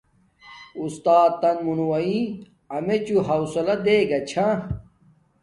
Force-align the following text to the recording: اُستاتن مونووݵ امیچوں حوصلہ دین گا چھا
اُستاتن 0.81 1.57
مونووݵ 1.65 2.11
امیچوں 2.75 3.21
حوصلہ 3.27 3.75
دین 3.85 4.03
گا 4.09 4.19
چھا 4.29 4.47